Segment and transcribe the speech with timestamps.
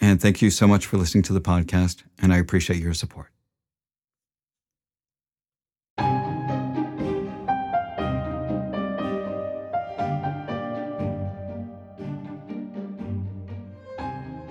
[0.00, 3.30] and thank you so much for listening to the podcast, and I appreciate your support.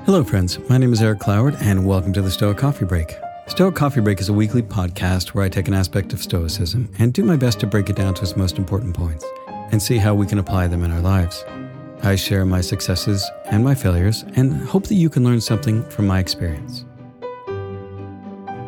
[0.08, 0.58] Hello, friends.
[0.69, 3.14] My name is Eric Cloward, and welcome to the Stoic Coffee Break.
[3.47, 7.14] Stoic Coffee Break is a weekly podcast where I take an aspect of Stoicism and
[7.14, 9.25] do my best to break it down to its most important points
[9.71, 11.43] and see how we can apply them in our lives.
[12.03, 16.07] I share my successes and my failures and hope that you can learn something from
[16.07, 16.85] my experience.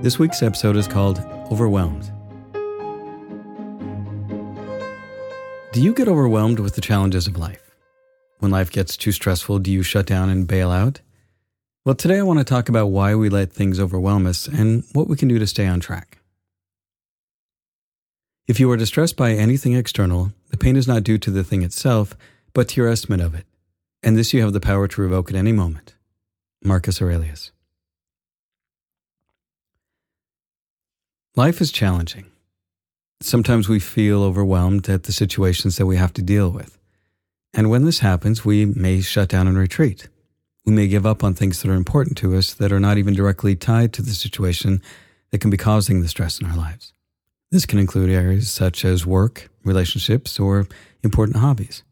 [0.02, 1.19] This week's episode is called
[1.52, 2.11] Overwhelmed.
[5.72, 7.75] Do you get overwhelmed with the challenges of life?
[8.39, 11.02] When life gets too stressful, do you shut down and bail out?
[11.85, 15.07] Well, today I want to talk about why we let things overwhelm us and what
[15.07, 16.17] we can do to stay on track.
[18.47, 21.61] If you are distressed by anything external, the pain is not due to the thing
[21.61, 22.17] itself,
[22.60, 23.46] but to your estimate of it,
[24.04, 25.96] and this you have the power to revoke at any moment.
[26.62, 27.54] Marcus Aurelius.
[31.38, 32.26] Life is challenging.
[33.22, 36.78] Sometimes we feel overwhelmed at the situations that we have to deal with.
[37.53, 40.09] And when this happens, we may shut down and retreat.
[40.66, 43.14] We may give up on things that are important to us that are not even
[43.14, 44.81] directly tied to the situation
[45.31, 46.92] that can be causing the stress in our lives.
[47.52, 50.68] This can include areas such as work, relationships, or
[51.06, 51.84] important hobbies.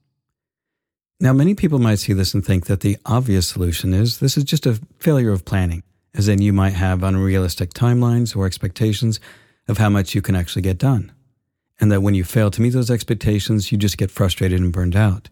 [1.20, 4.44] Now, many people might see this and think that the obvious solution is this is
[4.44, 5.82] just a failure of planning,
[6.14, 9.20] as in you might have unrealistic timelines or expectations
[9.68, 11.12] of how much you can actually get done,
[11.80, 14.96] and that when you fail to meet those expectations, you just get frustrated and burned
[14.96, 15.30] out.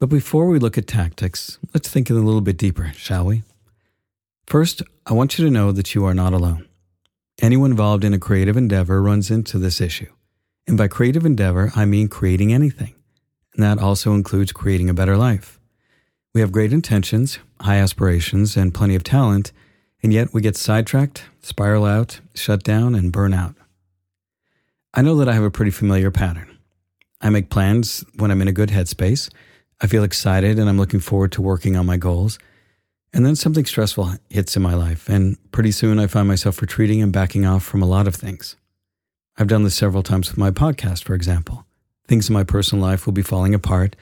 [0.00, 3.42] But before we look at tactics, let's think a little bit deeper, shall we?
[4.46, 6.68] First, I want you to know that you are not alone.
[7.40, 10.12] Anyone involved in a creative endeavor runs into this issue.
[10.66, 12.94] And by creative endeavor, I mean creating anything.
[13.54, 15.58] And that also includes creating a better life.
[16.34, 19.52] We have great intentions, high aspirations, and plenty of talent,
[20.02, 23.54] and yet we get sidetracked, spiral out, shut down, and burn out.
[24.92, 26.58] I know that I have a pretty familiar pattern.
[27.20, 29.30] I make plans when I'm in a good headspace
[29.80, 32.38] I feel excited and I'm looking forward to working on my goals.
[33.12, 37.00] And then something stressful hits in my life, and pretty soon I find myself retreating
[37.00, 38.56] and backing off from a lot of things.
[39.36, 41.63] I've done this several times with my podcast, for example.
[42.06, 43.96] Things in my personal life will be falling apart.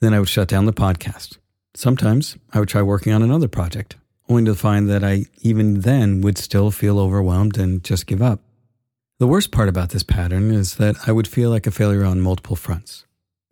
[0.00, 1.38] Then I would shut down the podcast.
[1.74, 3.96] Sometimes I would try working on another project,
[4.28, 8.40] only to find that I even then would still feel overwhelmed and just give up.
[9.20, 12.20] The worst part about this pattern is that I would feel like a failure on
[12.20, 13.04] multiple fronts.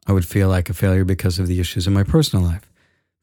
[0.07, 2.71] I would feel like a failure because of the issues in my personal life.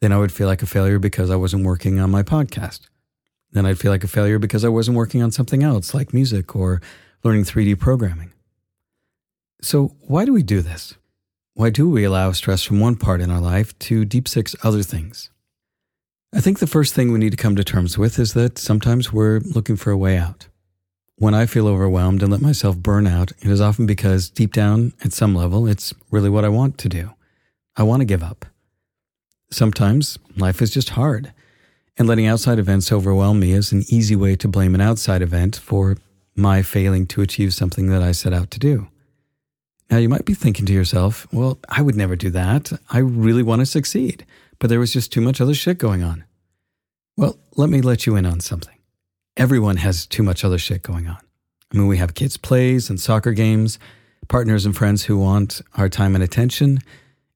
[0.01, 2.81] Then I would feel like a failure because I wasn't working on my podcast.
[3.53, 6.55] Then I'd feel like a failure because I wasn't working on something else like music
[6.55, 6.81] or
[7.23, 8.32] learning 3D programming.
[9.63, 10.95] So, why do we do this?
[11.53, 14.83] Why do we allow stress from one part in our life to deep six other
[14.83, 15.29] things?
[16.35, 19.13] I think the first thing we need to come to terms with is that sometimes
[19.13, 20.47] we're looking for a way out.
[21.15, 24.91] When I feel overwhelmed and let myself burn out, it is often because deep down,
[25.01, 27.11] at some level, it's really what I want to do.
[27.77, 28.45] I want to give up.
[29.49, 31.31] Sometimes life is just hard,
[31.95, 35.55] and letting outside events overwhelm me is an easy way to blame an outside event
[35.55, 35.95] for
[36.35, 38.89] my failing to achieve something that I set out to do.
[39.93, 42.73] Now, you might be thinking to yourself, well, I would never do that.
[42.89, 44.25] I really want to succeed,
[44.57, 46.23] but there was just too much other shit going on.
[47.15, 48.75] Well, let me let you in on something
[49.37, 51.19] everyone has too much other shit going on.
[51.71, 53.77] I mean, we have kids' plays and soccer games,
[54.29, 56.79] partners and friends who want our time and attention.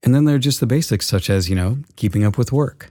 [0.02, 2.90] And then there are just the basics, such as, you know, keeping up with work.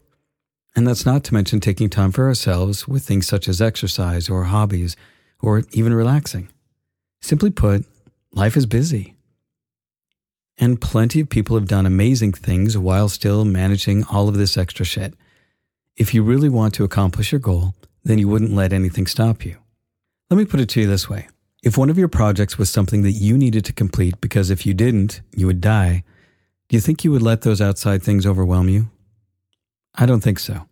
[0.78, 4.46] And that's not to mention taking time for ourselves with things such as exercise or
[4.46, 4.96] hobbies
[5.42, 6.48] or even relaxing.
[7.20, 7.86] Simply put,
[8.32, 9.17] life is busy.
[10.58, 14.86] And plenty of people have done amazing things while still managing all of this extra
[14.86, 15.14] shit.
[15.96, 19.58] If you really want to accomplish your goal, then you wouldn't let anything stop you.
[20.30, 21.28] Let me put it to you this way
[21.64, 24.74] if one of your projects was something that you needed to complete because if you
[24.74, 26.04] didn't, you would die,
[26.70, 28.90] do you think you would let those outside things overwhelm you?
[29.96, 30.68] I don't think so.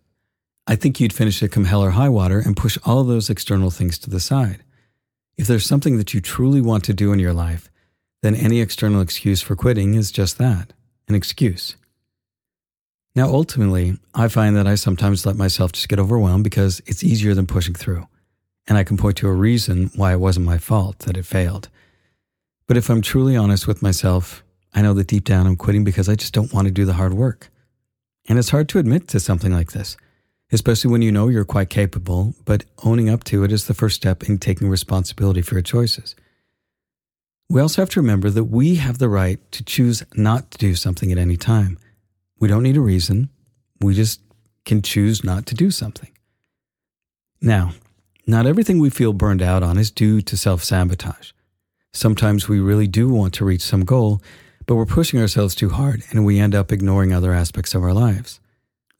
[0.66, 3.70] I think you'd finish it come hell or high water and push all those external
[3.70, 4.62] things to the side.
[5.36, 7.70] If there's something that you truly want to do in your life,
[8.26, 10.72] then any external excuse for quitting is just that
[11.06, 11.76] an excuse.
[13.14, 17.32] Now, ultimately, I find that I sometimes let myself just get overwhelmed because it's easier
[17.32, 18.08] than pushing through.
[18.66, 21.68] And I can point to a reason why it wasn't my fault that it failed.
[22.66, 24.42] But if I'm truly honest with myself,
[24.74, 26.94] I know that deep down I'm quitting because I just don't want to do the
[26.94, 27.48] hard work.
[28.28, 29.96] And it's hard to admit to something like this,
[30.50, 33.94] especially when you know you're quite capable, but owning up to it is the first
[33.94, 36.16] step in taking responsibility for your choices.
[37.48, 40.74] We also have to remember that we have the right to choose not to do
[40.74, 41.78] something at any time.
[42.40, 43.30] We don't need a reason.
[43.80, 44.20] We just
[44.64, 46.10] can choose not to do something.
[47.40, 47.72] Now,
[48.26, 51.30] not everything we feel burned out on is due to self sabotage.
[51.92, 54.20] Sometimes we really do want to reach some goal,
[54.66, 57.94] but we're pushing ourselves too hard and we end up ignoring other aspects of our
[57.94, 58.40] lives.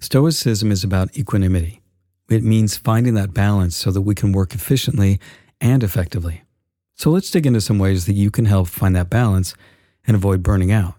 [0.00, 1.82] Stoicism is about equanimity.
[2.31, 5.19] It means finding that balance so that we can work efficiently
[5.60, 6.43] and effectively.
[6.96, 9.54] So let's dig into some ways that you can help find that balance
[10.06, 10.94] and avoid burning out.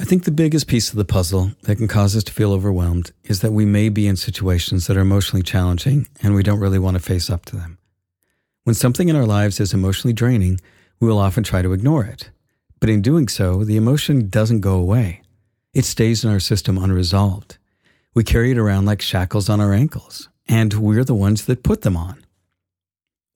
[0.00, 3.12] I think the biggest piece of the puzzle that can cause us to feel overwhelmed
[3.24, 6.78] is that we may be in situations that are emotionally challenging and we don't really
[6.78, 7.78] want to face up to them.
[8.64, 10.60] When something in our lives is emotionally draining,
[11.00, 12.30] we will often try to ignore it.
[12.80, 15.22] But in doing so, the emotion doesn't go away.
[15.72, 17.58] It stays in our system unresolved.
[18.14, 21.82] We carry it around like shackles on our ankles, and we're the ones that put
[21.82, 22.25] them on.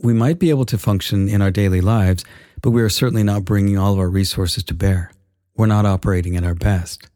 [0.02, 2.24] We might be able to function in our daily lives,
[2.62, 5.12] but we are certainly not bringing all of our resources to bear
[5.60, 7.06] we're not operating at our best.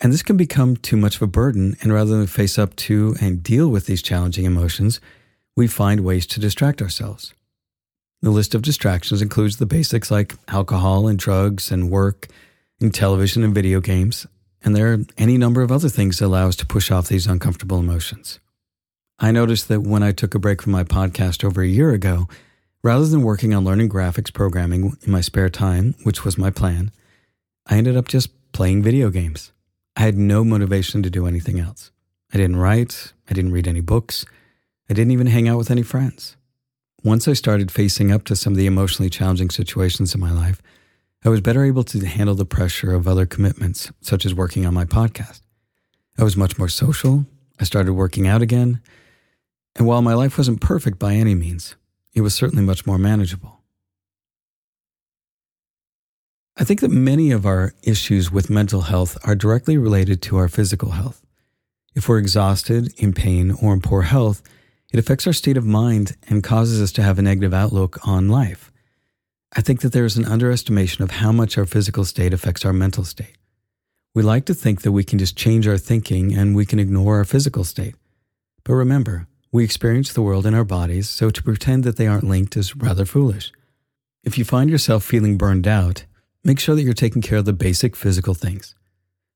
[0.00, 3.16] And this can become too much of a burden, and rather than face up to
[3.20, 4.98] and deal with these challenging emotions,
[5.54, 7.34] we find ways to distract ourselves.
[8.22, 12.28] The list of distractions includes the basics like alcohol and drugs and work
[12.80, 14.26] and television and video games,
[14.62, 17.26] and there are any number of other things that allow us to push off these
[17.26, 18.40] uncomfortable emotions.
[19.18, 22.28] I noticed that when I took a break from my podcast over a year ago,
[22.82, 26.90] rather than working on learning graphics programming in my spare time, which was my plan,
[27.66, 29.52] I ended up just playing video games.
[29.96, 31.92] I had no motivation to do anything else.
[32.32, 34.26] I didn't write, I didn't read any books,
[34.90, 36.36] I didn't even hang out with any friends.
[37.04, 40.60] Once I started facing up to some of the emotionally challenging situations in my life,
[41.24, 44.74] I was better able to handle the pressure of other commitments, such as working on
[44.74, 45.40] my podcast.
[46.18, 47.26] I was much more social.
[47.60, 48.80] I started working out again.
[49.76, 51.76] And while my life wasn't perfect by any means,
[52.12, 53.60] it was certainly much more manageable.
[56.56, 60.46] I think that many of our issues with mental health are directly related to our
[60.46, 61.20] physical health.
[61.96, 64.42] If we're exhausted, in pain, or in poor health,
[64.92, 68.28] it affects our state of mind and causes us to have a negative outlook on
[68.28, 68.70] life.
[69.56, 72.72] I think that there is an underestimation of how much our physical state affects our
[72.72, 73.36] mental state.
[74.14, 77.16] We like to think that we can just change our thinking and we can ignore
[77.16, 77.96] our physical state.
[78.62, 82.28] But remember, we experience the world in our bodies, so to pretend that they aren't
[82.34, 83.52] linked is rather foolish.
[84.22, 86.04] If you find yourself feeling burned out,
[86.46, 88.74] Make sure that you're taking care of the basic physical things.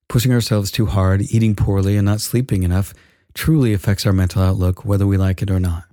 [0.08, 2.92] Pushing ourselves too hard, eating poorly, and not sleeping enough
[3.32, 5.84] truly affects our mental outlook, whether we like it or not.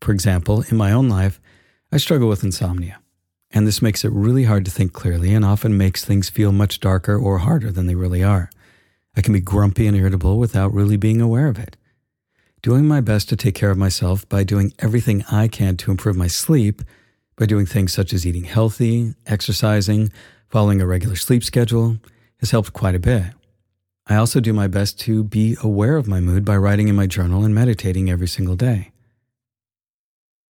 [0.00, 1.40] For example, in my own life,
[1.90, 3.00] I struggle with insomnia,
[3.50, 6.78] and this makes it really hard to think clearly and often makes things feel much
[6.78, 8.48] darker or harder than they really are.
[9.16, 11.76] I can be grumpy and irritable without really being aware of it.
[12.66, 16.16] Doing my best to take care of myself by doing everything I can to improve
[16.16, 16.82] my sleep
[17.36, 20.10] by doing things such as eating healthy, exercising,
[20.48, 21.98] following a regular sleep schedule
[22.40, 23.22] has helped quite a bit.
[24.08, 27.06] I also do my best to be aware of my mood by writing in my
[27.06, 28.90] journal and meditating every single day.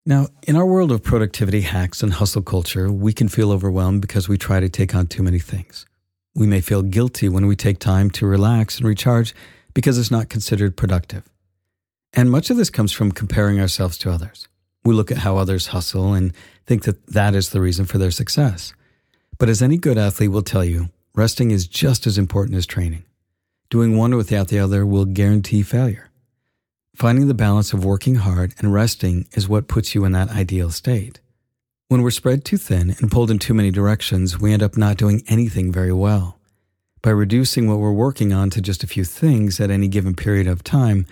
[0.05, 4.29] Now, in our world of productivity hacks and hustle culture, we can feel overwhelmed because
[4.29, 5.86] we try to take on too many things.
[6.34, 9.36] We may feel guilty when we take time to relax and recharge
[9.74, 11.29] because it's not considered productive.
[12.15, 14.48] And much of this comes from comparing ourselves to others.
[14.86, 16.34] We look at how others hustle and
[16.65, 18.74] think that that is the reason for their success.
[19.38, 23.03] But as any good athlete will tell you, resting is just as important as training.
[23.69, 26.10] Doing one without the other will guarantee failure.
[26.95, 30.72] Finding the balance of working hard and resting is what puts you in that ideal
[30.72, 31.19] state.
[31.89, 34.98] When we're spread too thin and pulled in too many directions, we end up not
[34.98, 36.39] doing anything very well.
[37.01, 40.48] By reducing what we're working on to just a few things at any given period
[40.48, 41.05] of time,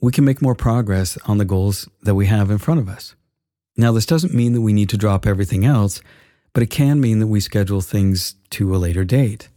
[0.00, 3.14] we can make more progress on the goals that we have in front of us.
[3.76, 6.00] Now, this doesn't mean that we need to drop everything else,
[6.52, 9.48] but it can mean that we schedule things to a later date.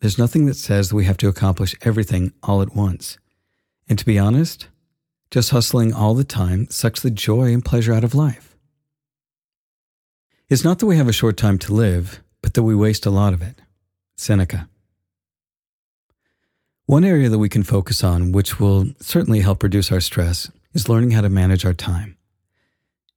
[0.00, 3.18] There's nothing that says that we have to accomplish everything all at once.
[3.88, 4.68] And to be honest,
[5.30, 8.56] Just hustling all the time sucks the joy and pleasure out of life.
[10.48, 13.10] It's not that we have a short time to live, but that we waste a
[13.10, 13.60] lot of it.
[14.16, 14.68] Seneca.
[16.88, 20.88] One area that we can focus on, which will certainly help reduce our stress, is
[20.88, 22.16] learning how to manage our time.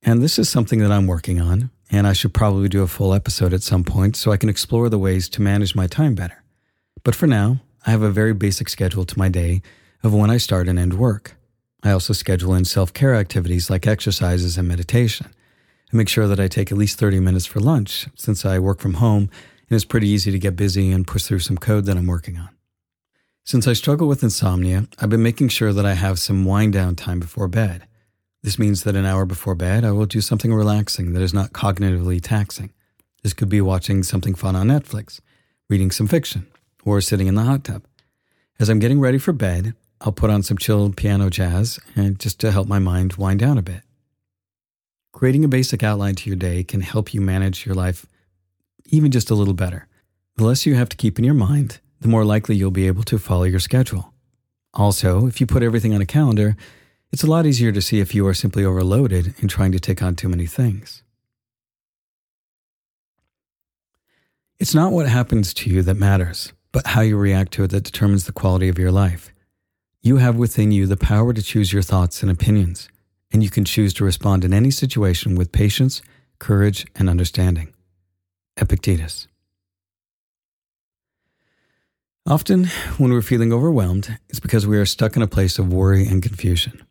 [0.01, 3.13] And this is something that I'm working on, and I should probably do a full
[3.13, 6.43] episode at some point so I can explore the ways to manage my time better.
[7.03, 9.61] But for now, I have a very basic schedule to my day
[10.01, 11.35] of when I start and end work.
[11.83, 15.27] I also schedule in self care activities like exercises and meditation.
[15.93, 18.79] I make sure that I take at least 30 minutes for lunch since I work
[18.79, 19.29] from home
[19.69, 22.39] and it's pretty easy to get busy and push through some code that I'm working
[22.39, 22.49] on.
[23.43, 26.96] Since I struggle with insomnia, I've been making sure that I have some wind down
[26.96, 27.88] time before bed.
[28.43, 31.51] This means that an hour before bed, I will do something relaxing that is not
[31.51, 32.72] cognitively taxing.
[33.24, 35.19] This could be watching something fun on Netflix,
[35.69, 36.48] reading some fiction,
[36.86, 37.84] or sitting in the hot tub.
[38.60, 42.39] As I'm getting ready for bed, I'll put on some chill piano jazz and just
[42.39, 43.81] to help my mind wind down a bit.
[45.12, 48.05] Creating a basic outline to your day can help you manage your life
[48.86, 49.88] even just a little better.
[50.38, 53.03] The less you have to keep in your mind, the more likely you'll be able
[53.03, 54.13] to follow your schedule.
[54.74, 56.56] Also, if you put everything on a calendar,
[57.12, 60.01] it's a lot easier to see if you are simply overloaded in trying to take
[60.01, 61.01] on too many things.
[64.60, 67.86] It's not what happens to you that matters, but how you react to it that
[67.86, 69.32] determines the quality of your life.
[70.01, 72.89] You have within you the power to choose your thoughts and opinions,
[73.32, 76.01] and you can choose to respond in any situation with patience,
[76.39, 77.74] courage, and understanding.
[78.58, 79.28] Epictetus.
[82.29, 82.65] Often,
[83.00, 86.21] when we're feeling overwhelmed, it's because we are stuck in a place of worry and
[86.21, 86.86] confusion.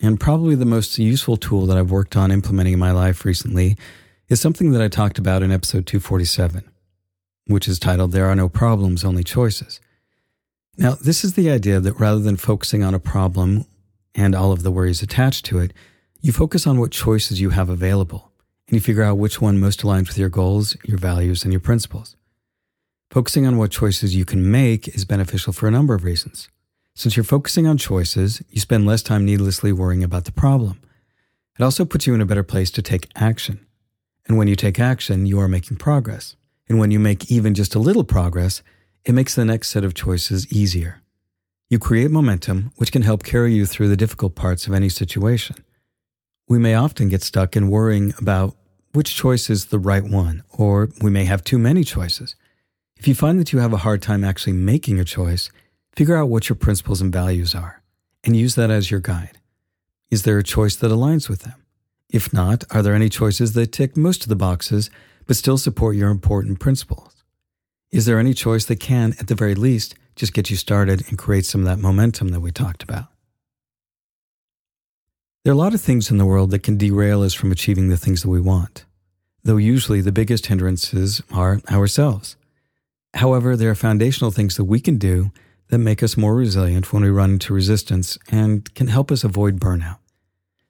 [0.00, 3.76] And probably the most useful tool that I've worked on implementing in my life recently
[4.30, 6.64] is something that I talked about in episode 247,
[7.46, 9.80] which is titled There Are No Problems, Only Choices.
[10.78, 13.66] Now, this is the idea that rather than focusing on a problem
[14.14, 15.74] and all of the worries attached to it,
[16.22, 18.32] you focus on what choices you have available
[18.68, 21.60] and you figure out which one most aligns with your goals, your values, and your
[21.60, 22.16] principles.
[23.10, 26.48] Focusing on what choices you can make is beneficial for a number of reasons.
[26.94, 30.80] Since you're focusing on choices, you spend less time needlessly worrying about the problem.
[31.58, 33.64] It also puts you in a better place to take action.
[34.26, 36.36] And when you take action, you are making progress.
[36.68, 38.62] And when you make even just a little progress,
[39.04, 41.02] it makes the next set of choices easier.
[41.68, 45.56] You create momentum, which can help carry you through the difficult parts of any situation.
[46.48, 48.56] We may often get stuck in worrying about
[48.92, 52.36] which choice is the right one, or we may have too many choices.
[53.04, 55.50] If you find that you have a hard time actually making a choice,
[55.94, 57.82] figure out what your principles and values are
[58.24, 59.36] and use that as your guide.
[60.10, 61.62] Is there a choice that aligns with them?
[62.08, 64.88] If not, are there any choices that tick most of the boxes
[65.26, 67.22] but still support your important principles?
[67.90, 71.18] Is there any choice that can, at the very least, just get you started and
[71.18, 73.08] create some of that momentum that we talked about?
[75.44, 77.90] There are a lot of things in the world that can derail us from achieving
[77.90, 78.86] the things that we want,
[79.42, 82.36] though usually the biggest hindrances are ourselves.
[83.14, 85.30] However, there are foundational things that we can do
[85.68, 89.60] that make us more resilient when we run into resistance and can help us avoid
[89.60, 89.98] burnout.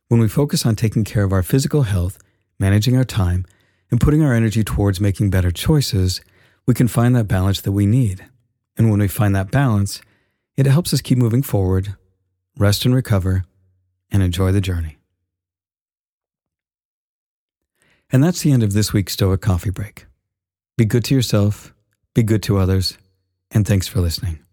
[0.08, 2.18] When we focus on taking care of our physical health,
[2.58, 3.46] managing our time,
[3.90, 6.20] and putting our energy towards making better choices,
[6.66, 8.24] we can find that balance that we need.
[8.76, 10.00] And when we find that balance,
[10.56, 11.96] it helps us keep moving forward,
[12.56, 13.44] rest and recover,
[14.10, 14.98] and enjoy the journey.
[18.12, 20.06] And that's the end of this week's Stoic Coffee Break.
[20.76, 21.73] Be good to yourself
[22.14, 22.96] be good to others,
[23.50, 24.43] and thanks for listening.